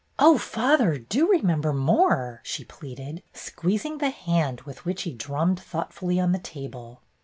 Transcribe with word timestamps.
"Oh, 0.17 0.39
father, 0.39 0.97
do 0.97 1.29
remember 1.29 1.71
more!" 1.73 2.39
she 2.43 2.65
pleaded, 2.65 3.21
squeezing 3.33 3.99
the 3.99 4.09
hand 4.09 4.61
with 4.61 4.83
which 4.83 5.03
he 5.03 5.13
drummed 5.13 5.59
thoughtfully 5.59 6.19
on 6.19 6.31
the 6.31 6.39
table. 6.39 7.03